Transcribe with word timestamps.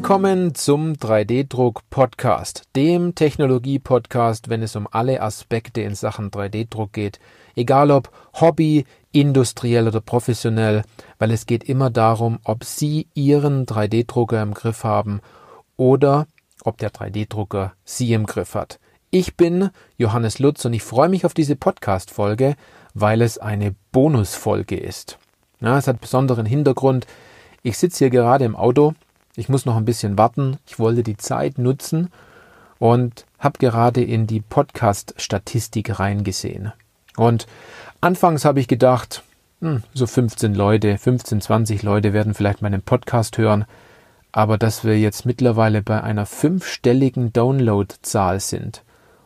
Willkommen 0.00 0.54
zum 0.54 0.94
3D-Druck-Podcast, 0.94 2.62
dem 2.74 3.14
Technologie-Podcast, 3.14 4.48
wenn 4.48 4.62
es 4.62 4.74
um 4.74 4.88
alle 4.90 5.20
Aspekte 5.20 5.82
in 5.82 5.94
Sachen 5.94 6.30
3D-Druck 6.30 6.94
geht. 6.94 7.20
Egal 7.54 7.90
ob 7.90 8.10
Hobby, 8.32 8.86
industriell 9.12 9.86
oder 9.86 10.00
professionell, 10.00 10.84
weil 11.18 11.30
es 11.30 11.44
geht 11.44 11.64
immer 11.64 11.90
darum, 11.90 12.38
ob 12.44 12.64
Sie 12.64 13.08
Ihren 13.12 13.66
3D-Drucker 13.66 14.42
im 14.42 14.54
Griff 14.54 14.84
haben 14.84 15.20
oder 15.76 16.26
ob 16.64 16.78
der 16.78 16.92
3D-Drucker 16.92 17.74
Sie 17.84 18.14
im 18.14 18.24
Griff 18.24 18.54
hat. 18.54 18.80
Ich 19.10 19.36
bin 19.36 19.68
Johannes 19.98 20.38
Lutz 20.38 20.64
und 20.64 20.72
ich 20.72 20.82
freue 20.82 21.10
mich 21.10 21.26
auf 21.26 21.34
diese 21.34 21.56
Podcast-Folge, 21.56 22.56
weil 22.94 23.20
es 23.20 23.36
eine 23.36 23.74
Bonusfolge 23.92 24.78
ist. 24.78 25.18
Ja, 25.60 25.76
es 25.76 25.86
hat 25.86 26.00
besonderen 26.00 26.46
Hintergrund. 26.46 27.06
Ich 27.62 27.76
sitze 27.76 27.98
hier 27.98 28.10
gerade 28.10 28.46
im 28.46 28.56
Auto. 28.56 28.94
Ich 29.36 29.48
muss 29.48 29.66
noch 29.66 29.76
ein 29.76 29.84
bisschen 29.84 30.18
warten. 30.18 30.58
Ich 30.66 30.78
wollte 30.78 31.02
die 31.02 31.16
Zeit 31.16 31.58
nutzen 31.58 32.10
und 32.78 33.26
habe 33.38 33.58
gerade 33.58 34.02
in 34.02 34.26
die 34.26 34.40
Podcast-Statistik 34.40 35.98
reingesehen. 35.98 36.72
Und 37.16 37.46
anfangs 38.00 38.44
habe 38.44 38.60
ich 38.60 38.68
gedacht, 38.68 39.22
hm, 39.60 39.82
so 39.94 40.06
15 40.06 40.54
Leute, 40.54 40.98
15, 40.98 41.40
20 41.40 41.82
Leute 41.82 42.12
werden 42.12 42.34
vielleicht 42.34 42.62
meinen 42.62 42.82
Podcast 42.82 43.38
hören. 43.38 43.66
Aber 44.32 44.58
dass 44.58 44.84
wir 44.84 44.98
jetzt 44.98 45.26
mittlerweile 45.26 45.82
bei 45.82 46.02
einer 46.02 46.26
fünfstelligen 46.26 47.32
Download-Zahl 47.32 48.40
sind 48.40 48.82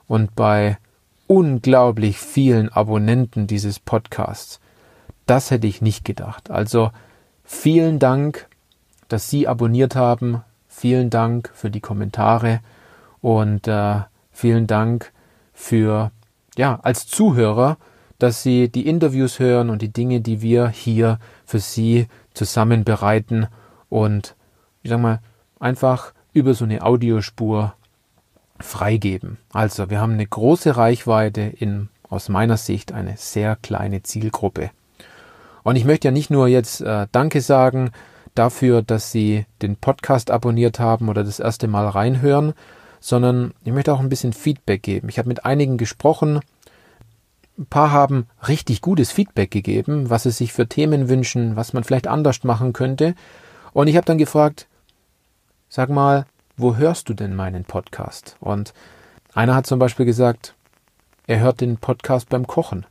und 0.07 0.35
bei 0.35 0.79
unglaublich 1.27 2.19
vielen 2.19 2.69
Abonnenten 2.71 3.47
dieses 3.47 3.79
Podcasts, 3.79 4.61
das 5.27 5.51
hätte 5.51 5.67
ich 5.67 5.83
nicht 5.83 6.05
gedacht. 6.05 6.51
Also 6.51 6.91
vielen 7.45 7.99
Dank, 7.99 8.49
dass 9.09 9.31
Sie 9.31 9.49
abonniert 9.49 9.97
haben. 9.97 10.43
Vielen 10.69 11.11
Dank 11.11 11.51
für 11.55 11.71
die 11.71 11.81
Kommentare 11.81 12.61
und 13.21 13.69
äh, 13.69 14.01
vielen 14.33 14.67
Dank 14.67 15.13
für, 15.53 16.11
ja, 16.57 16.81
als 16.83 17.07
Zuhörer, 17.07 17.79
dass 18.19 18.43
Sie 18.43 18.69
die 18.69 18.87
Interviews 18.87 19.39
hören 19.39 19.71
und 19.71 19.83
die 19.83 19.93
Dinge, 19.93 20.21
die 20.21 20.43
wir 20.43 20.69
hier 20.69 21.19
für 21.47 21.61
Sie 21.61 22.09
zusammen 22.33 22.85
bereiten 22.85 23.47
und, 23.89 24.35
ich 24.83 24.91
sag 24.91 25.01
mal, 25.01 25.21
einfach 25.61 26.13
über 26.33 26.55
so 26.55 26.65
eine 26.65 26.83
Audiospur 26.83 27.75
freigeben. 28.59 29.39
Also, 29.53 29.91
wir 29.91 30.01
haben 30.01 30.15
eine 30.15 30.27
große 30.27 30.77
Reichweite 30.77 31.41
in, 31.43 31.89
aus 32.09 32.29
meiner 32.29 32.57
Sicht, 32.57 32.93
eine 32.93 33.17
sehr 33.17 33.57
kleine 33.57 34.03
Zielgruppe. 34.03 34.71
Und 35.63 35.77
ich 35.77 35.85
möchte 35.85 36.09
ja 36.09 36.13
nicht 36.13 36.31
nur 36.31 36.49
jetzt 36.49 36.81
äh, 36.81 37.07
Danke 37.11 37.41
sagen 37.41 37.91
dafür, 38.35 38.83
dass 38.83 39.11
Sie 39.11 39.47
den 39.63 39.77
Podcast 39.77 40.31
abonniert 40.31 40.79
haben 40.79 41.09
oder 41.09 41.25
das 41.25 41.41
erste 41.41 41.69
Mal 41.69 41.89
reinhören, 41.89 42.55
sondern 43.01 43.55
ich 43.65 43.73
möchte 43.73 43.93
auch 43.93 44.01
ein 44.01 44.09
bisschen 44.09 44.33
Feedback 44.33 44.83
geben. 44.83 45.09
Ich 45.09 45.19
habe 45.19 45.29
mit 45.29 45.45
einigen 45.45 45.77
gesprochen. 45.77 46.41
Ein 47.57 47.67
paar 47.67 47.93
haben 47.93 48.27
richtig 48.49 48.81
gutes 48.81 49.13
Feedback 49.13 49.51
gegeben, 49.51 50.11
was 50.11 50.25
sie 50.25 50.31
sich 50.31 50.53
für 50.53 50.67
Themen 50.67 51.09
wünschen, 51.09 51.55
was 51.55 51.73
man 51.73 51.85
vielleicht 51.85 52.09
anders 52.09 52.43
machen 52.45 52.73
könnte. 52.73 53.15
Und 53.73 53.87
ich 53.87 53.97
habe 53.97 54.07
dann 54.07 54.19
gefragt, 54.19 54.67
sag 55.69 55.89
mal, 55.89 56.27
wo 56.57 56.77
hörst 56.77 57.09
du 57.09 57.15
denn 57.15 57.35
meinen 57.35 57.65
Podcast? 57.65 58.37
Und 58.41 58.75
einer 59.35 59.55
hat 59.55 59.67
zum 59.67 59.79
Beispiel 59.79 60.07
gesagt, 60.07 60.55
er 61.27 61.41
hört 61.41 61.61
den 61.61 61.77
Podcast 61.77 62.29
beim 62.29 62.47
Kochen. 62.47 62.87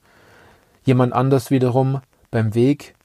Jemand 0.86 1.14
anders 1.14 1.50
wiederum 1.52 2.02
beim 2.30 2.56
Weg 2.56 2.96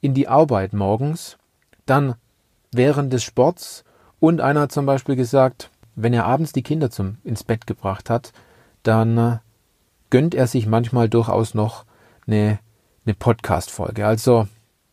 in 0.00 0.14
die 0.14 0.28
Arbeit 0.28 0.72
morgens, 0.72 1.38
dann 1.86 2.14
während 2.72 3.12
des 3.12 3.22
Sports 3.22 3.84
und 4.20 4.40
einer 4.40 4.62
hat 4.62 4.72
zum 4.72 4.86
Beispiel 4.86 5.16
gesagt, 5.16 5.70
wenn 5.94 6.12
er 6.12 6.26
abends 6.26 6.52
die 6.52 6.62
Kinder 6.62 6.90
zum 6.90 7.18
ins 7.24 7.44
Bett 7.44 7.66
gebracht 7.66 8.10
hat, 8.10 8.32
dann 8.82 9.18
äh, 9.18 9.38
gönnt 10.10 10.34
er 10.34 10.46
sich 10.46 10.66
manchmal 10.66 11.08
durchaus 11.08 11.54
noch 11.54 11.84
eine, 12.26 12.58
eine 13.04 13.14
Podcast-Folge. 13.14 14.06
Also 14.06 14.46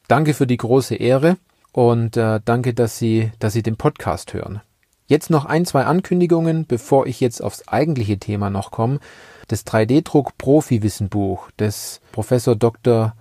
danke 0.08 0.34
für 0.34 0.48
die 0.48 0.58
große 0.58 0.96
Ehre 0.96 1.38
und 1.72 2.18
äh, 2.18 2.40
danke, 2.44 2.74
dass 2.74 2.98
Sie, 2.98 3.32
dass 3.40 3.54
Sie 3.54 3.64
den 3.64 3.76
Podcast 3.76 4.34
hören. 4.34 4.62
Jetzt 5.08 5.30
noch 5.30 5.46
ein, 5.46 5.66
zwei 5.66 5.84
Ankündigungen, 5.86 6.66
bevor 6.66 7.06
ich 7.08 7.20
jetzt 7.20 7.44
aufs 7.44 7.68
eigentliche 7.68 8.18
Thema 8.18 8.50
noch 8.50 8.72
komme. 8.72 9.00
Das 9.48 9.66
3D-Druck 9.66 10.38
Profi-Wissenbuch 10.38 11.52
des 11.60 12.00
Professor 12.14 12.56
Dr. 12.56 13.14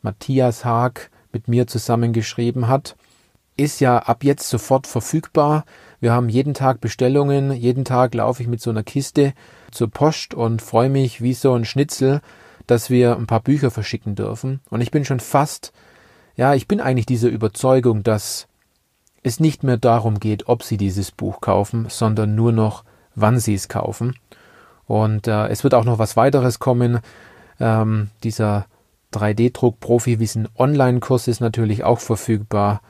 Matthias 0.00 0.64
Haag 0.64 1.10
mit 1.32 1.46
mir 1.46 1.66
zusammengeschrieben 1.66 2.68
hat, 2.68 2.96
ist 3.58 3.80
ja 3.80 3.98
ab 3.98 4.24
jetzt 4.24 4.48
sofort 4.48 4.86
verfügbar. 4.86 5.64
Wir 6.00 6.12
haben 6.12 6.28
jeden 6.28 6.54
Tag 6.54 6.80
Bestellungen, 6.80 7.52
jeden 7.52 7.84
Tag 7.84 8.14
laufe 8.14 8.42
ich 8.42 8.48
mit 8.48 8.62
so 8.62 8.70
einer 8.70 8.84
Kiste 8.84 9.34
zur 9.72 9.90
Post 9.90 10.32
und 10.32 10.62
freue 10.62 10.88
mich 10.88 11.20
wie 11.20 11.34
so 11.34 11.54
ein 11.54 11.64
Schnitzel, 11.64 12.20
dass 12.66 12.88
wir 12.88 13.16
ein 13.16 13.26
paar 13.26 13.40
Bücher 13.40 13.70
verschicken 13.70 14.14
dürfen. 14.14 14.60
Und 14.70 14.80
ich 14.80 14.92
bin 14.92 15.04
schon 15.04 15.20
fast, 15.20 15.72
ja, 16.36 16.54
ich 16.54 16.68
bin 16.68 16.80
eigentlich 16.80 17.06
dieser 17.06 17.28
Überzeugung, 17.28 18.04
dass 18.04 18.46
es 19.24 19.40
nicht 19.40 19.64
mehr 19.64 19.76
darum 19.76 20.20
geht, 20.20 20.48
ob 20.48 20.62
Sie 20.62 20.76
dieses 20.76 21.10
Buch 21.10 21.40
kaufen, 21.40 21.86
sondern 21.88 22.36
nur 22.36 22.52
noch, 22.52 22.84
wann 23.16 23.40
Sie 23.40 23.54
es 23.54 23.68
kaufen. 23.68 24.14
Und 24.86 25.26
äh, 25.26 25.48
es 25.48 25.64
wird 25.64 25.74
auch 25.74 25.84
noch 25.84 25.98
was 25.98 26.16
weiteres 26.16 26.60
kommen. 26.60 27.00
Ähm, 27.58 28.10
dieser 28.22 28.66
3D-Druck 29.12 29.80
Profi-Wissen 29.80 30.48
Online-Kurs 30.56 31.26
ist 31.26 31.40
natürlich 31.40 31.82
auch 31.82 31.98
verfügbar. 31.98 32.82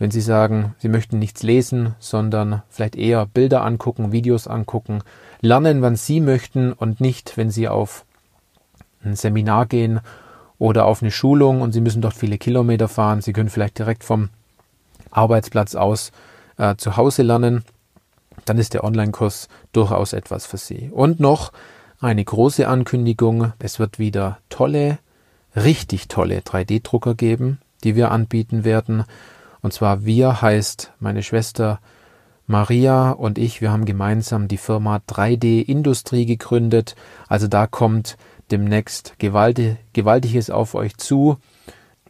Wenn 0.00 0.10
Sie 0.10 0.22
sagen, 0.22 0.74
Sie 0.78 0.88
möchten 0.88 1.18
nichts 1.18 1.42
lesen, 1.42 1.94
sondern 1.98 2.62
vielleicht 2.70 2.96
eher 2.96 3.26
Bilder 3.26 3.62
angucken, 3.62 4.12
Videos 4.12 4.48
angucken, 4.48 5.02
lernen, 5.42 5.82
wann 5.82 5.94
Sie 5.94 6.20
möchten 6.20 6.72
und 6.72 7.02
nicht, 7.02 7.36
wenn 7.36 7.50
Sie 7.50 7.68
auf 7.68 8.06
ein 9.04 9.14
Seminar 9.14 9.66
gehen 9.66 10.00
oder 10.58 10.86
auf 10.86 11.02
eine 11.02 11.10
Schulung 11.10 11.60
und 11.60 11.72
Sie 11.72 11.82
müssen 11.82 12.00
dort 12.00 12.14
viele 12.14 12.38
Kilometer 12.38 12.88
fahren. 12.88 13.20
Sie 13.20 13.34
können 13.34 13.50
vielleicht 13.50 13.78
direkt 13.78 14.02
vom 14.02 14.30
Arbeitsplatz 15.10 15.74
aus 15.74 16.12
äh, 16.56 16.76
zu 16.76 16.96
Hause 16.96 17.22
lernen. 17.22 17.62
Dann 18.46 18.56
ist 18.56 18.72
der 18.72 18.84
Online-Kurs 18.84 19.48
durchaus 19.72 20.14
etwas 20.14 20.46
für 20.46 20.56
Sie. 20.56 20.90
Und 20.90 21.20
noch 21.20 21.52
eine 22.00 22.24
große 22.24 22.66
Ankündigung. 22.66 23.52
Es 23.58 23.78
wird 23.78 23.98
wieder 23.98 24.38
tolle 24.48 24.98
richtig 25.54 26.08
tolle 26.08 26.38
3D-Drucker 26.38 27.14
geben, 27.14 27.58
die 27.84 27.96
wir 27.96 28.10
anbieten 28.10 28.64
werden. 28.64 29.04
Und 29.62 29.72
zwar 29.72 30.04
wir 30.04 30.42
heißt 30.42 30.92
meine 30.98 31.22
Schwester 31.22 31.80
Maria 32.46 33.12
und 33.12 33.38
ich, 33.38 33.60
wir 33.60 33.70
haben 33.70 33.84
gemeinsam 33.84 34.48
die 34.48 34.56
Firma 34.56 35.00
3D 35.08 35.62
Industrie 35.62 36.26
gegründet. 36.26 36.96
Also 37.28 37.46
da 37.46 37.66
kommt 37.66 38.16
demnächst 38.50 39.18
gewaltig, 39.18 39.76
Gewaltiges 39.92 40.50
auf 40.50 40.74
euch 40.74 40.96
zu. 40.96 41.38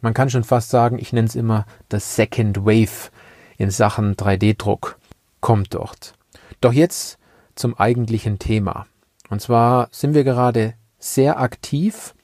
Man 0.01 0.15
kann 0.15 0.31
schon 0.31 0.43
fast 0.43 0.69
sagen, 0.71 0.97
ich 0.99 1.13
nenne 1.13 1.27
es 1.27 1.35
immer 1.35 1.65
das 1.89 2.15
Second 2.15 2.65
Wave 2.65 3.11
in 3.57 3.69
Sachen 3.69 4.15
3D-Druck. 4.15 4.97
Kommt 5.41 5.75
dort. 5.75 6.13
Doch 6.59 6.73
jetzt 6.73 7.19
zum 7.55 7.77
eigentlichen 7.77 8.39
Thema. 8.39 8.87
Und 9.29 9.41
zwar 9.41 9.89
sind 9.91 10.15
wir 10.15 10.23
gerade 10.23 10.73
sehr 10.97 11.39
aktiv 11.39 12.15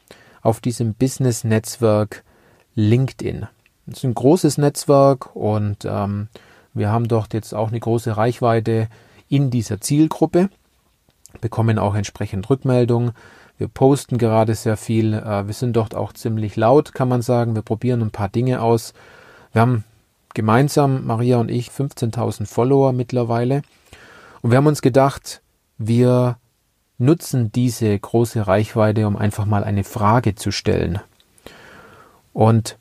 auf 0.41 0.59
diesem 0.59 0.95
Business-Netzwerk 0.95 2.23
LinkedIn. 2.73 3.47
Ist 3.87 4.03
ein 4.03 4.13
großes 4.13 4.57
Netzwerk 4.57 5.35
und 5.35 5.85
ähm, 5.85 6.27
wir 6.73 6.91
haben 6.91 7.07
dort 7.07 7.33
jetzt 7.33 7.53
auch 7.53 7.69
eine 7.69 7.79
große 7.79 8.17
Reichweite 8.17 8.89
in 9.29 9.49
dieser 9.49 9.79
Zielgruppe, 9.79 10.49
bekommen 11.41 11.79
auch 11.79 11.95
entsprechend 11.95 12.49
Rückmeldungen. 12.49 13.11
Wir 13.57 13.67
posten 13.67 14.17
gerade 14.17 14.55
sehr 14.55 14.77
viel. 14.77 15.13
Äh, 15.13 15.47
wir 15.47 15.53
sind 15.53 15.73
dort 15.73 15.95
auch 15.95 16.13
ziemlich 16.13 16.55
laut, 16.55 16.93
kann 16.93 17.07
man 17.07 17.21
sagen. 17.21 17.55
Wir 17.55 17.61
probieren 17.61 18.01
ein 18.01 18.11
paar 18.11 18.29
Dinge 18.29 18.61
aus. 18.61 18.93
Wir 19.53 19.61
haben 19.61 19.83
gemeinsam, 20.33 21.05
Maria 21.05 21.37
und 21.37 21.49
ich, 21.49 21.69
15.000 21.69 22.45
Follower 22.45 22.91
mittlerweile. 22.91 23.61
Und 24.41 24.51
wir 24.51 24.57
haben 24.57 24.67
uns 24.67 24.81
gedacht, 24.81 25.41
wir 25.77 26.37
nutzen 26.99 27.51
diese 27.51 27.97
große 27.97 28.47
Reichweite, 28.47 29.07
um 29.07 29.15
einfach 29.15 29.45
mal 29.45 29.63
eine 29.63 29.83
Frage 29.83 30.35
zu 30.35 30.51
stellen. 30.51 30.99
Und 32.33 32.77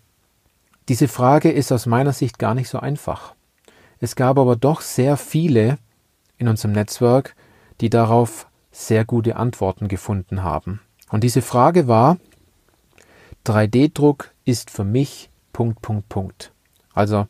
diese 0.89 1.09
Frage 1.09 1.51
ist 1.51 1.73
aus 1.73 1.87
meiner 1.87 2.13
Sicht 2.13 2.39
gar 2.39 2.55
nicht 2.55 2.69
so 2.69 2.79
einfach. 2.79 3.35
Es 3.99 4.15
gab 4.15 4.39
aber 4.39 4.57
doch 4.57 4.81
sehr 4.81 5.17
viele 5.17 5.79
in 6.39 6.49
unserem 6.49 6.73
Netzwerk, 6.73 7.35
die 7.81 7.91
darauf 7.91 8.47
sehr 8.71 9.05
gute 9.05 9.37
Antworten 9.37 9.89
gefunden 9.89 10.43
haben. 10.43 10.81
Und 11.11 11.25
diese 11.25 11.43
Frage 11.43 11.89
war, 11.89 12.19
3D-Druck 13.47 14.33
ist 14.45 14.71
für 14.71 14.85
mich 14.85 15.31
Punkt, 15.53 15.81
Punkt, 15.81 16.09
Punkt. 16.09 16.53
Also, 16.93 17.27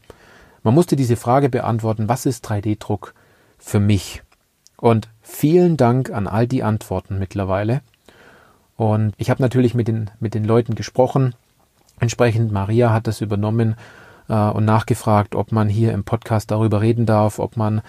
man 0.62 0.75
musste 0.75 0.97
diese 0.97 1.17
Frage 1.17 1.49
beantworten, 1.49 2.08
was 2.08 2.26
ist 2.26 2.44
3D-Druck 2.49 3.14
für 3.58 3.81
mich? 3.81 4.23
Und 4.76 5.08
vielen 5.23 5.76
Dank 5.76 6.11
an 6.11 6.26
all 6.26 6.47
die 6.47 6.62
Antworten 6.62 7.19
mittlerweile. 7.19 7.82
Und 8.76 9.14
ich 9.17 9.31
habe 9.31 9.43
natürlich 9.43 9.75
mit 9.75 9.88
den, 9.88 10.11
mit 10.20 10.35
den 10.35 10.44
Leuten 10.44 10.75
gesprochen. 10.75 11.35
Entsprechend 12.00 12.52
Maria 12.52 12.93
hat 12.93 13.06
das 13.06 13.20
übernommen, 13.20 13.76
äh, 14.28 14.34
und 14.34 14.64
nachgefragt, 14.64 15.34
ob 15.34 15.52
man 15.52 15.69
hier 15.69 15.93
im 15.93 16.04
Podcast 16.04 16.50
darüber 16.50 16.81
reden 16.81 17.06
darf, 17.06 17.38
ob 17.38 17.56
man 17.56 17.82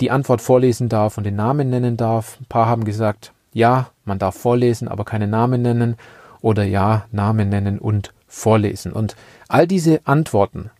die 0.00 0.10
Antwort 0.10 0.40
vorlesen 0.40 0.88
darf 0.88 1.18
und 1.18 1.24
den 1.24 1.36
Namen 1.36 1.70
nennen 1.70 1.96
darf. 1.96 2.38
Ein 2.40 2.46
paar 2.46 2.66
haben 2.66 2.84
gesagt, 2.84 3.32
ja, 3.52 3.90
man 4.04 4.18
darf 4.18 4.36
vorlesen, 4.36 4.88
aber 4.88 5.04
keine 5.04 5.28
Namen 5.28 5.62
nennen 5.62 5.96
oder 6.40 6.64
ja, 6.64 7.06
Namen 7.12 7.48
nennen 7.50 7.78
und 7.78 8.12
vorlesen. 8.26 8.92
Und 8.92 9.14
all 9.48 9.66
diese 9.66 10.00
Antworten 10.06 10.70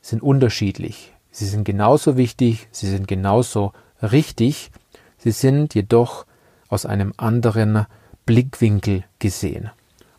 sind 0.00 0.22
unterschiedlich. 0.22 1.12
Sie 1.30 1.46
sind 1.46 1.64
genauso 1.64 2.16
wichtig, 2.16 2.68
sie 2.70 2.88
sind 2.88 3.08
genauso 3.08 3.72
richtig, 4.02 4.70
sie 5.18 5.32
sind 5.32 5.74
jedoch 5.74 6.24
aus 6.68 6.86
einem 6.86 7.12
anderen 7.16 7.86
Blickwinkel 8.26 9.04
gesehen. 9.18 9.70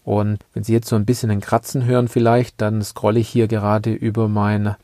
Und 0.07 0.39
wenn 0.53 0.63
Sie 0.63 0.71
jetzt 0.71 0.87
so 0.87 0.95
ein 0.95 1.05
bisschen 1.05 1.31
ein 1.31 1.41
Kratzen 1.41 1.83
hören 1.83 2.07
vielleicht, 2.07 2.61
dann 2.61 2.81
scrolle 2.81 3.19
ich 3.19 3.27
hier 3.27 3.49
gerade 3.49 3.91
über 3.91 4.29
mein, 4.29 4.77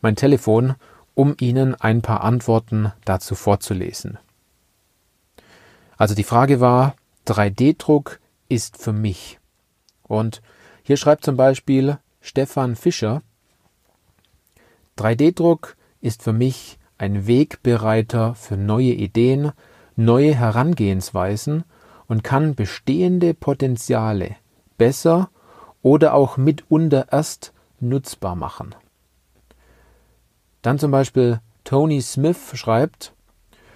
mein 0.00 0.16
Telefon, 0.16 0.74
um 1.14 1.36
Ihnen 1.38 1.76
ein 1.76 2.02
paar 2.02 2.24
Antworten 2.24 2.90
dazu 3.04 3.36
vorzulesen. 3.36 4.18
Also 5.96 6.16
die 6.16 6.24
Frage 6.24 6.58
war, 6.58 6.96
3D-Druck 7.28 8.18
ist 8.48 8.76
für 8.76 8.92
mich. 8.92 9.38
Und 10.02 10.42
hier 10.82 10.96
schreibt 10.96 11.24
zum 11.24 11.36
Beispiel 11.36 11.98
Stefan 12.20 12.74
Fischer, 12.74 13.22
3D-Druck 14.98 15.76
ist 16.00 16.24
für 16.24 16.32
mich 16.32 16.80
ein 16.98 17.28
Wegbereiter 17.28 18.34
für 18.34 18.56
neue 18.56 18.94
Ideen, 18.94 19.52
neue 19.94 20.34
Herangehensweisen 20.34 21.62
und 22.08 22.24
kann 22.24 22.56
bestehende 22.56 23.32
Potenziale 23.32 24.34
besser 24.76 25.30
oder 25.82 26.14
auch 26.14 26.36
mitunter 26.36 27.06
erst 27.10 27.52
nutzbar 27.80 28.34
machen. 28.34 28.74
Dann 30.62 30.78
zum 30.78 30.90
Beispiel 30.90 31.40
Tony 31.64 32.00
Smith 32.00 32.52
schreibt, 32.54 33.12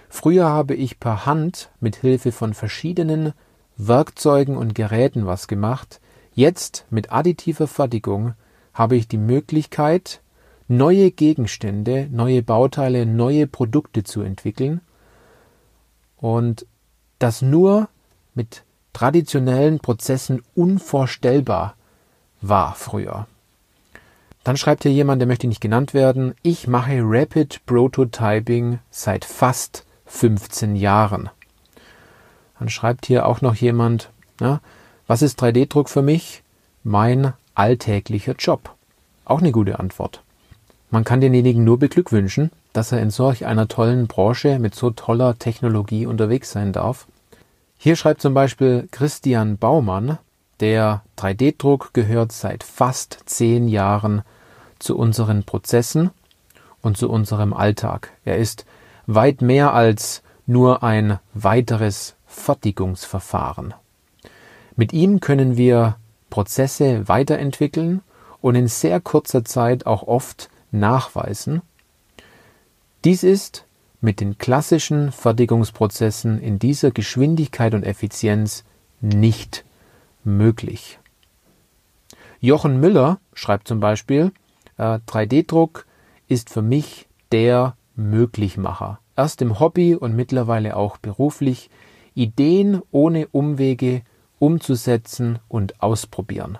Früher 0.09 0.49
habe 0.49 0.75
ich 0.75 0.99
per 0.99 1.25
Hand 1.25 1.69
mit 1.79 1.95
Hilfe 1.95 2.33
von 2.33 2.53
verschiedenen 2.53 3.33
Werkzeugen 3.77 4.57
und 4.57 4.75
Geräten 4.75 5.25
was 5.25 5.47
gemacht. 5.47 6.01
Jetzt 6.33 6.85
mit 6.89 7.13
additiver 7.13 7.67
Fertigung 7.67 8.33
habe 8.73 8.97
ich 8.97 9.07
die 9.07 9.17
Möglichkeit, 9.17 10.21
neue 10.67 11.11
Gegenstände, 11.11 12.09
neue 12.11 12.43
Bauteile, 12.43 13.05
neue 13.05 13.47
Produkte 13.47 14.03
zu 14.03 14.21
entwickeln 14.21 14.81
und 16.17 16.65
das 17.19 17.41
nur 17.41 17.87
mit 18.33 18.63
traditionellen 18.93 19.79
Prozessen 19.79 20.41
unvorstellbar 20.55 21.75
war 22.41 22.75
früher. 22.75 23.27
Dann 24.43 24.57
schreibt 24.57 24.83
hier 24.83 24.91
jemand, 24.91 25.21
der 25.21 25.27
möchte 25.27 25.47
nicht 25.47 25.61
genannt 25.61 25.93
werden, 25.93 26.33
ich 26.41 26.67
mache 26.67 26.99
Rapid 27.03 27.65
Prototyping 27.65 28.79
seit 28.89 29.23
fast 29.25 29.85
15 30.07 30.75
Jahren. 30.75 31.29
Dann 32.57 32.69
schreibt 32.69 33.05
hier 33.05 33.25
auch 33.27 33.41
noch 33.41 33.55
jemand, 33.55 34.09
ja, 34.39 34.59
was 35.07 35.21
ist 35.21 35.41
3D-Druck 35.41 35.89
für 35.89 36.01
mich? 36.01 36.43
Mein 36.83 37.33
alltäglicher 37.53 38.35
Job. 38.37 38.75
Auch 39.25 39.39
eine 39.39 39.51
gute 39.51 39.79
Antwort. 39.79 40.21
Man 40.89 41.03
kann 41.03 41.21
denjenigen 41.21 41.63
nur 41.63 41.79
beglückwünschen, 41.79 42.51
dass 42.73 42.91
er 42.91 43.01
in 43.01 43.11
solch 43.11 43.45
einer 43.45 43.67
tollen 43.67 44.07
Branche 44.07 44.59
mit 44.59 44.75
so 44.75 44.89
toller 44.89 45.37
Technologie 45.37 46.05
unterwegs 46.05 46.51
sein 46.51 46.73
darf. 46.73 47.07
Hier 47.83 47.95
schreibt 47.95 48.21
zum 48.21 48.35
Beispiel 48.35 48.87
Christian 48.91 49.57
Baumann, 49.57 50.19
der 50.59 51.01
3D-Druck 51.17 51.95
gehört 51.95 52.31
seit 52.31 52.63
fast 52.63 53.23
zehn 53.25 53.67
Jahren 53.67 54.21
zu 54.77 54.95
unseren 54.95 55.45
Prozessen 55.45 56.11
und 56.83 56.95
zu 56.95 57.09
unserem 57.09 57.53
Alltag. 57.53 58.11
Er 58.23 58.37
ist 58.37 58.67
weit 59.07 59.41
mehr 59.41 59.73
als 59.73 60.21
nur 60.45 60.83
ein 60.83 61.17
weiteres 61.33 62.15
Fertigungsverfahren. 62.27 63.73
Mit 64.75 64.93
ihm 64.93 65.19
können 65.19 65.57
wir 65.57 65.95
Prozesse 66.29 67.07
weiterentwickeln 67.07 68.01
und 68.41 68.53
in 68.53 68.67
sehr 68.67 69.01
kurzer 69.01 69.43
Zeit 69.43 69.87
auch 69.87 70.03
oft 70.03 70.51
nachweisen. 70.69 71.63
Dies 73.05 73.23
ist 73.23 73.65
mit 74.01 74.19
den 74.19 74.37
klassischen 74.37 75.11
Fertigungsprozessen 75.11 76.41
in 76.41 76.59
dieser 76.59 76.91
Geschwindigkeit 76.91 77.73
und 77.73 77.83
Effizienz 77.83 78.63
nicht 78.99 79.63
möglich. 80.23 80.99
Jochen 82.39 82.79
Müller 82.79 83.19
schreibt 83.33 83.67
zum 83.67 83.79
Beispiel, 83.79 84.31
äh, 84.77 84.99
3D-Druck 85.05 85.85
ist 86.27 86.49
für 86.49 86.63
mich 86.63 87.07
der 87.31 87.75
Möglichmacher. 87.95 88.99
Erst 89.15 89.41
im 89.41 89.59
Hobby 89.59 89.95
und 89.95 90.15
mittlerweile 90.15 90.75
auch 90.75 90.97
beruflich 90.97 91.69
Ideen 92.15 92.81
ohne 92.91 93.27
Umwege 93.27 94.01
umzusetzen 94.39 95.39
und 95.47 95.81
ausprobieren. 95.83 96.57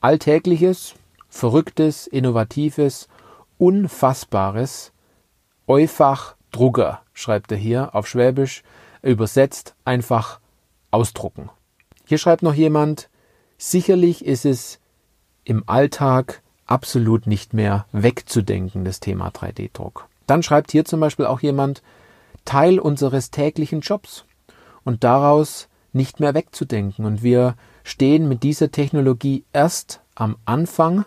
Alltägliches, 0.00 0.94
Verrücktes, 1.28 2.06
Innovatives, 2.06 3.08
Unfassbares, 3.58 4.92
Eufach 5.68 6.34
Drucker, 6.50 7.02
schreibt 7.12 7.52
er 7.52 7.58
hier 7.58 7.94
auf 7.94 8.08
Schwäbisch, 8.08 8.62
übersetzt 9.02 9.74
einfach 9.84 10.40
ausdrucken. 10.90 11.50
Hier 12.06 12.16
schreibt 12.16 12.42
noch 12.42 12.54
jemand, 12.54 13.10
sicherlich 13.58 14.24
ist 14.24 14.46
es 14.46 14.80
im 15.44 15.64
Alltag 15.66 16.42
absolut 16.64 17.26
nicht 17.26 17.52
mehr 17.52 17.84
wegzudenken, 17.92 18.86
das 18.86 19.00
Thema 19.00 19.28
3D-Druck. 19.28 20.08
Dann 20.26 20.42
schreibt 20.42 20.72
hier 20.72 20.86
zum 20.86 21.00
Beispiel 21.00 21.26
auch 21.26 21.40
jemand, 21.40 21.82
Teil 22.46 22.78
unseres 22.78 23.30
täglichen 23.30 23.80
Jobs 23.80 24.24
und 24.84 25.04
daraus 25.04 25.68
nicht 25.92 26.18
mehr 26.18 26.32
wegzudenken. 26.32 27.04
Und 27.04 27.22
wir 27.22 27.56
stehen 27.84 28.26
mit 28.26 28.42
dieser 28.42 28.70
Technologie 28.70 29.44
erst 29.52 30.00
am 30.14 30.36
Anfang, 30.46 31.04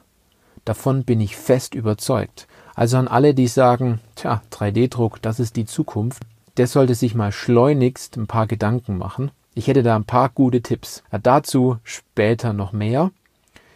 davon 0.66 1.04
bin 1.04 1.20
ich 1.20 1.36
fest 1.36 1.74
überzeugt. 1.74 2.48
Also 2.82 2.98
an 2.98 3.08
alle, 3.08 3.36
die 3.36 3.46
sagen, 3.46 4.00
tja, 4.16 4.42
3D-Druck, 4.52 5.22
das 5.22 5.40
ist 5.40 5.56
die 5.56 5.66
Zukunft, 5.66 6.24
der 6.58 6.66
sollte 6.66 6.96
sich 6.96 7.14
mal 7.14 7.32
schleunigst 7.32 8.18
ein 8.18 8.26
paar 8.26 8.48
Gedanken 8.48 8.98
machen. 8.98 9.30
Ich 9.54 9.68
hätte 9.68 9.84
da 9.84 9.96
ein 9.96 10.06
paar 10.06 10.30
gute 10.30 10.64
Tipps. 10.64 11.04
Ja, 11.12 11.20
dazu 11.20 11.78
später 11.84 12.54
noch 12.54 12.74
mehr. 12.74 13.12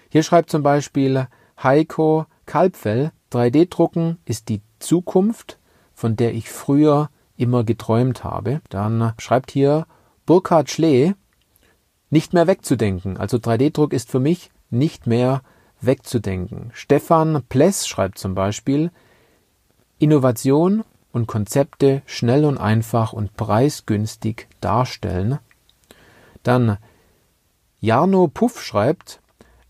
Hier 0.09 0.24
schreibt 0.24 0.50
zum 0.50 0.63
Beispiel 0.63 1.27
Heiko 1.62 2.25
Kalbfell, 2.47 3.12
3D-Drucken 3.31 4.17
ist 4.25 4.50
die 4.50 4.63
Zukunft, 4.79 5.59
von 5.93 6.15
der 6.15 6.33
ich 6.33 6.50
früher 6.50 7.12
immer 7.38 7.63
geträumt 7.63 8.24
habe. 8.24 8.59
Dann 8.69 9.13
schreibt 9.19 9.51
hier 9.51 9.85
Burkhard 10.25 10.71
Schlee, 10.71 11.13
nicht 12.09 12.33
mehr 12.33 12.47
wegzudenken. 12.47 13.17
Also 13.17 13.38
3D-Druck 13.38 13.93
ist 13.93 14.09
für 14.09 14.19
mich 14.19 14.50
nicht 14.71 15.05
mehr 15.05 15.43
wegzudenken. 15.82 16.72
Stefan 16.74 17.44
Pless 17.50 17.88
schreibt 17.88 18.17
zum 18.17 18.36
Beispiel, 18.36 18.91
Innovation 20.00 20.84
und 21.12 21.27
Konzepte 21.27 22.01
schnell 22.05 22.46
und 22.46 22.58
einfach 22.58 23.13
und 23.13 23.38
preisgünstig 23.38 24.48
darstellen. 24.60 25.39
Dann 26.44 26.77
Jarno 27.79 28.27
Puff 28.27 28.62
schreibt, 28.62 29.22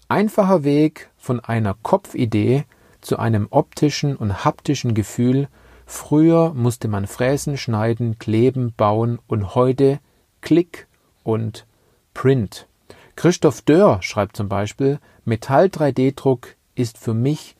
einfacher 0.08 0.64
Weg 0.64 1.10
von 1.18 1.40
einer 1.40 1.76
Kopfidee 1.82 2.66
zu 3.02 3.20
einem 3.20 3.48
optischen 3.52 4.16
und 4.16 4.44
haptischen 4.46 4.94
Gefühl. 4.94 5.48
Früher 5.86 6.54
musste 6.54 6.88
man 6.88 7.08
fräsen, 7.08 7.58
schneiden, 7.58 8.18
kleben, 8.18 8.74
bauen 8.76 9.20
und 9.28 9.54
heute 9.54 10.00
Klick 10.42 10.88
und 11.24 11.66
Print. 12.14 12.68
Christoph 13.16 13.62
Dörr 13.62 14.02
schreibt 14.02 14.36
zum 14.36 14.50
Beispiel, 14.50 15.00
Metall 15.24 15.68
3D-Druck 15.68 16.56
ist 16.76 16.98
für 16.98 17.14
mich 17.14 17.56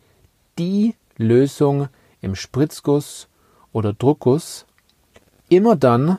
die 0.60 0.96
Lösung 1.18 1.88
im 2.22 2.36
Spritzguss 2.36 3.28
oder 3.72 3.94
Druckguss, 3.94 4.66
immer 5.50 5.76
dann, 5.76 6.18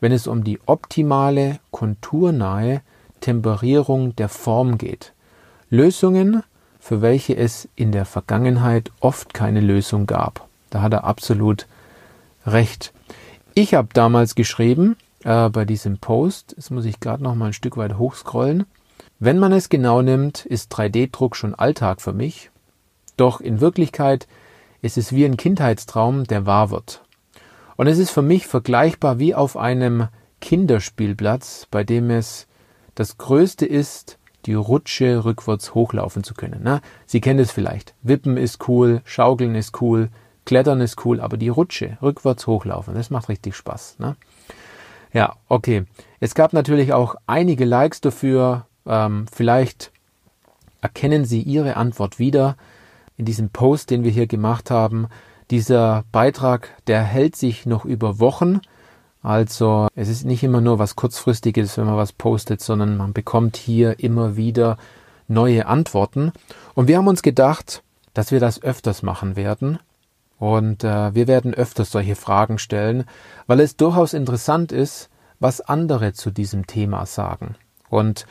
wenn 0.00 0.12
es 0.12 0.26
um 0.26 0.42
die 0.44 0.58
optimale, 0.66 1.60
konturnahe 1.70 2.82
Temperierung 3.20 4.16
der 4.16 4.28
Form 4.28 4.76
geht. 4.76 5.12
Lösungen, 5.70 6.42
für 6.80 7.00
welche 7.00 7.36
es 7.36 7.68
in 7.76 7.92
der 7.92 8.04
Vergangenheit 8.04 8.90
oft 9.00 9.32
keine 9.32 9.60
Lösung 9.60 10.06
gab. 10.06 10.46
Da 10.70 10.82
hat 10.82 10.92
er 10.92 11.04
absolut 11.04 11.66
recht. 12.46 12.92
Ich 13.54 13.74
habe 13.74 13.88
damals 13.92 14.34
geschrieben 14.34 14.96
äh, 15.24 15.48
bei 15.48 15.64
diesem 15.64 15.98
Post, 15.98 16.54
jetzt 16.56 16.70
muss 16.70 16.84
ich 16.84 17.00
gerade 17.00 17.22
noch 17.22 17.34
mal 17.34 17.46
ein 17.46 17.52
Stück 17.52 17.76
weit 17.76 17.98
hochscrollen. 17.98 18.64
Wenn 19.18 19.38
man 19.38 19.52
es 19.52 19.68
genau 19.68 20.02
nimmt, 20.02 20.44
ist 20.44 20.72
3D-Druck 20.72 21.34
schon 21.34 21.54
Alltag 21.54 22.00
für 22.00 22.12
mich. 22.12 22.50
Doch 23.16 23.40
in 23.40 23.60
Wirklichkeit 23.60 24.28
ist 24.82 24.98
es 24.98 25.12
wie 25.12 25.24
ein 25.24 25.36
Kindheitstraum, 25.36 26.24
der 26.24 26.46
wahr 26.46 26.70
wird. 26.70 27.02
Und 27.76 27.86
es 27.86 27.98
ist 27.98 28.10
für 28.10 28.22
mich 28.22 28.46
vergleichbar 28.46 29.18
wie 29.18 29.34
auf 29.34 29.56
einem 29.56 30.08
Kinderspielplatz, 30.40 31.66
bei 31.70 31.84
dem 31.84 32.10
es 32.10 32.46
das 32.94 33.18
Größte 33.18 33.66
ist, 33.66 34.18
die 34.46 34.54
Rutsche 34.54 35.24
rückwärts 35.24 35.74
hochlaufen 35.74 36.22
zu 36.22 36.34
können. 36.34 36.60
Na, 36.62 36.82
Sie 37.06 37.20
kennen 37.20 37.40
es 37.40 37.50
vielleicht. 37.50 37.94
Wippen 38.02 38.36
ist 38.36 38.68
cool, 38.68 39.00
Schaukeln 39.04 39.54
ist 39.54 39.80
cool, 39.80 40.10
Klettern 40.44 40.82
ist 40.82 41.04
cool, 41.06 41.20
aber 41.20 41.38
die 41.38 41.48
Rutsche 41.48 41.96
rückwärts 42.02 42.46
hochlaufen, 42.46 42.94
das 42.94 43.08
macht 43.08 43.30
richtig 43.30 43.56
Spaß. 43.56 43.98
Ne? 43.98 44.16
Ja, 45.14 45.36
okay. 45.48 45.84
Es 46.20 46.34
gab 46.34 46.52
natürlich 46.52 46.92
auch 46.92 47.14
einige 47.26 47.64
Likes 47.64 48.00
dafür. 48.00 48.66
Ähm, 48.84 49.26
vielleicht 49.32 49.92
erkennen 50.82 51.24
Sie 51.24 51.40
Ihre 51.40 51.76
Antwort 51.76 52.18
wieder 52.18 52.56
in 53.16 53.24
diesem 53.24 53.48
Post, 53.48 53.90
den 53.90 54.02
wir 54.02 54.10
hier 54.10 54.26
gemacht 54.26 54.70
haben. 54.70 55.06
Dieser 55.50 56.04
Beitrag, 56.10 56.70
der 56.88 57.02
hält 57.02 57.36
sich 57.36 57.64
noch 57.64 57.84
über 57.84 58.18
Wochen. 58.18 58.60
Also 59.22 59.86
es 59.94 60.08
ist 60.08 60.24
nicht 60.24 60.42
immer 60.42 60.60
nur 60.60 60.80
was 60.80 60.96
kurzfristiges, 60.96 61.78
wenn 61.78 61.86
man 61.86 61.96
was 61.96 62.12
postet, 62.12 62.60
sondern 62.60 62.96
man 62.96 63.12
bekommt 63.12 63.56
hier 63.56 64.00
immer 64.00 64.36
wieder 64.36 64.76
neue 65.28 65.66
Antworten. 65.66 66.32
Und 66.74 66.88
wir 66.88 66.98
haben 66.98 67.08
uns 67.08 67.22
gedacht, 67.22 67.82
dass 68.14 68.32
wir 68.32 68.40
das 68.40 68.62
öfters 68.62 69.02
machen 69.02 69.36
werden. 69.36 69.78
Und 70.44 70.84
äh, 70.84 71.14
wir 71.14 71.26
werden 71.26 71.54
öfters 71.54 71.90
solche 71.90 72.16
Fragen 72.16 72.58
stellen, 72.58 73.04
weil 73.46 73.60
es 73.60 73.78
durchaus 73.78 74.12
interessant 74.12 74.72
ist, 74.72 75.08
was 75.40 75.62
andere 75.62 76.12
zu 76.12 76.30
diesem 76.30 76.66
Thema 76.66 77.06
sagen. 77.06 77.54
Und 77.88 78.26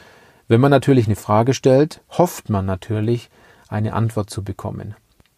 wenn 0.48 0.62
man 0.62 0.70
natürlich 0.70 1.08
eine 1.08 1.16
Frage 1.16 1.56
stellt, 1.56 2.02
hofft 2.12 2.52
man 2.52 2.68
natürlich, 2.68 3.32
eine 3.68 3.94
Antwort 3.94 4.30
zu 4.30 4.44
bekommen. 4.44 4.94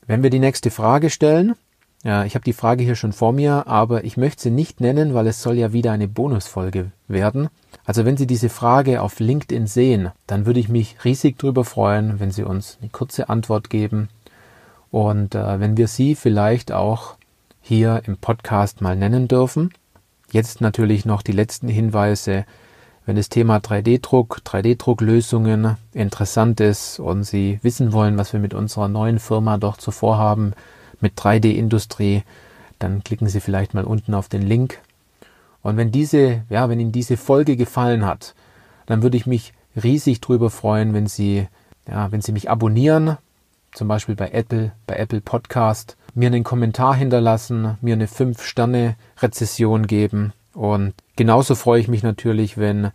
Wenn 0.06 0.22
wir 0.22 0.30
die 0.30 0.40
nächste 0.40 0.70
Frage 0.70 1.10
stellen, 1.10 1.56
ja, 2.04 2.26
ich 2.26 2.36
habe 2.36 2.44
die 2.44 2.52
Frage 2.52 2.84
hier 2.84 2.96
schon 2.96 3.14
vor 3.14 3.32
mir, 3.32 3.68
aber 3.68 4.04
ich 4.04 4.18
möchte 4.18 4.44
sie 4.44 4.52
nicht 4.52 4.82
nennen, 4.82 5.14
weil 5.14 5.28
es 5.28 5.42
soll 5.42 5.56
ja 5.56 5.72
wieder 5.72 5.94
eine 5.94 6.10
Bonusfolge 6.10 6.92
werden. 7.08 7.48
Also 7.86 8.04
wenn 8.04 8.18
Sie 8.18 8.28
diese 8.28 8.50
Frage 8.50 9.02
auf 9.02 9.22
LinkedIn 9.22 9.68
sehen, 9.68 10.12
dann 10.28 10.46
würde 10.46 10.60
ich 10.60 10.68
mich 10.68 10.98
riesig 11.06 11.40
darüber 11.40 11.64
freuen, 11.64 12.20
wenn 12.20 12.32
Sie 12.32 12.44
uns 12.44 12.80
eine 12.82 12.90
kurze 12.90 13.30
Antwort 13.30 13.70
geben 13.70 14.10
und 14.96 15.36
äh, 15.36 15.60
wenn 15.60 15.76
wir 15.76 15.90
Sie 15.90 16.16
vielleicht 16.16 16.72
auch 16.72 17.18
hier 17.62 18.02
im 18.06 18.16
Podcast 18.16 18.80
mal 18.80 18.96
nennen 18.96 19.28
dürfen. 19.28 19.74
Jetzt 20.32 20.62
natürlich 20.62 21.04
noch 21.04 21.22
die 21.22 21.34
letzten 21.34 21.68
Hinweise. 21.68 22.46
Wenn 23.06 23.18
das 23.18 23.28
Thema 23.28 23.58
3D-Druck, 23.58 24.40
3D-Drucklösungen 24.46 25.76
interessant 25.92 26.62
ist 26.62 27.00
und 27.00 27.26
Sie 27.26 27.60
wissen 27.62 27.92
wollen, 27.92 28.18
was 28.18 28.32
wir 28.32 28.40
mit 28.40 28.54
unserer 28.54 28.88
neuen 28.88 29.20
Firma 29.20 29.58
doch 29.58 29.76
zuvor 29.76 30.18
haben, 30.18 30.54
mit 31.02 31.20
3D-Industrie, 31.20 32.24
dann 32.80 33.04
klicken 33.04 33.28
Sie 33.28 33.42
vielleicht 33.42 33.74
mal 33.74 33.84
unten 33.84 34.14
auf 34.14 34.30
den 34.30 34.44
Link. 34.44 34.80
Und 35.62 35.76
wenn 35.76 35.92
diese, 35.92 36.44
ja, 36.50 36.70
wenn 36.70 36.80
Ihnen 36.80 36.94
diese 36.94 37.18
Folge 37.18 37.58
gefallen 37.58 38.06
hat, 38.06 38.34
dann 38.86 39.04
würde 39.04 39.18
ich 39.18 39.26
mich 39.28 39.52
riesig 39.76 40.22
drüber 40.22 40.50
freuen, 40.50 40.94
wenn 40.94 41.08
Sie, 41.08 41.50
ja, 41.86 42.14
wenn 42.14 42.22
Sie 42.22 42.32
mich 42.32 42.50
abonnieren, 42.50 43.18
zum 43.76 43.88
Beispiel 43.88 44.16
bei 44.16 44.32
Apple, 44.32 44.72
bei 44.88 44.96
Apple 44.96 45.22
Podcast, 45.22 45.98
mir 46.14 46.28
einen 46.28 46.44
Kommentar 46.44 46.96
hinterlassen, 46.96 47.78
mir 47.82 47.94
eine 47.94 48.08
5-Sterne-Rezession 48.08 49.86
geben. 49.88 50.34
Und 50.54 50.94
genauso 51.16 51.56
freue 51.56 51.82
ich 51.82 51.88
mich 51.88 52.02
natürlich, 52.02 52.58
wenn 52.58 52.92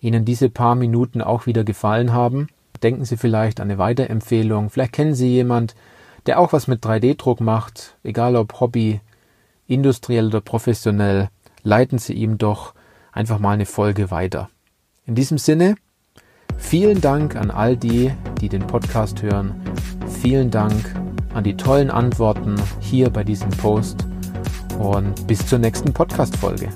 Ihnen 0.00 0.24
diese 0.24 0.48
paar 0.48 0.74
Minuten 0.74 1.20
auch 1.20 1.46
wieder 1.46 1.64
gefallen 1.64 2.12
haben. 2.12 2.48
Denken 2.82 3.04
Sie 3.04 3.16
vielleicht 3.16 3.60
an 3.60 3.68
eine 3.68 3.78
Weiterempfehlung. 3.78 4.70
Vielleicht 4.70 4.92
kennen 4.92 5.14
Sie 5.14 5.28
jemand, 5.28 5.74
der 6.26 6.38
auch 6.38 6.52
was 6.52 6.68
mit 6.68 6.84
3D-Druck 6.84 7.40
macht, 7.40 7.96
egal 8.02 8.36
ob 8.36 8.60
Hobby, 8.60 9.00
industriell 9.66 10.28
oder 10.28 10.40
professionell, 10.40 11.28
leiten 11.62 11.98
Sie 11.98 12.14
ihm 12.14 12.38
doch 12.38 12.74
einfach 13.12 13.38
mal 13.38 13.52
eine 13.52 13.66
Folge 13.66 14.10
weiter. 14.10 14.48
In 15.06 15.14
diesem 15.14 15.38
Sinne, 15.38 15.74
vielen 16.56 17.00
Dank 17.00 17.36
an 17.36 17.50
all 17.50 17.76
die, 17.76 18.12
die 18.40 18.48
den 18.48 18.66
Podcast 18.66 19.22
hören. 19.22 19.60
Vielen 20.20 20.50
Dank 20.50 20.94
an 21.32 21.44
die 21.44 21.56
tollen 21.56 21.90
Antworten 21.90 22.56
hier 22.80 23.08
bei 23.08 23.22
diesem 23.22 23.50
Post 23.50 24.04
und 24.78 25.26
bis 25.28 25.46
zur 25.46 25.60
nächsten 25.60 25.92
Podcast-Folge. 25.92 26.68